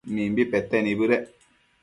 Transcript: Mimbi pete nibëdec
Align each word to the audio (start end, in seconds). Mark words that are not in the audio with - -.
Mimbi 0.13 0.43
pete 0.51 0.77
nibëdec 0.83 1.25